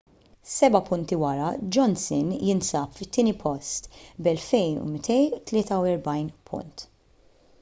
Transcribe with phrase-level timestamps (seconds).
[0.55, 3.85] seba’ punti wara johnson jinsab fit-tieni post
[4.23, 6.75] b’2,243 punt